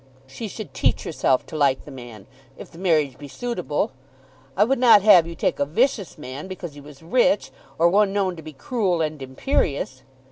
[0.25, 2.25] "She should teach herself to like the man,
[2.57, 3.91] if the marriage be suitable.
[4.57, 8.11] I would not have you take a vicious man because he was rich, or one
[8.11, 10.01] known to be cruel and imperious.